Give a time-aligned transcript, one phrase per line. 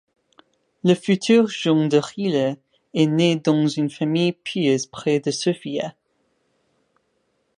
[0.83, 2.55] Le futur Jean de Rila
[2.95, 5.93] est né dans une famille pieuse près de Sofia.